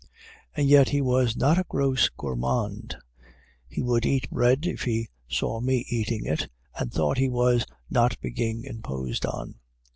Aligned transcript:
And 0.55 0.67
yet 0.67 0.89
he 0.89 0.99
was 0.99 1.37
not 1.37 1.59
a 1.59 1.63
gross 1.69 2.09
gourmand; 2.09 2.97
he 3.67 3.83
would 3.83 4.03
eat 4.03 4.31
bread 4.31 4.65
if 4.65 4.81
he 4.81 5.09
saw 5.29 5.59
me 5.59 5.85
eating 5.89 6.25
it, 6.25 6.49
and 6.73 6.91
thought 6.91 7.19
he 7.19 7.29
was 7.29 7.67
not 7.87 8.19
being 8.19 8.63
imposed 8.63 9.27
on. 9.27 9.59